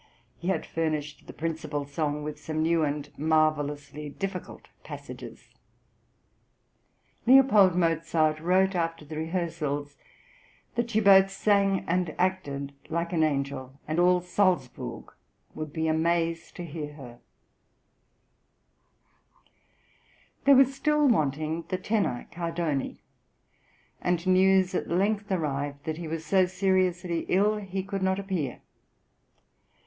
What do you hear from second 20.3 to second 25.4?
There was still wanting the tenor Cardoni, and news at length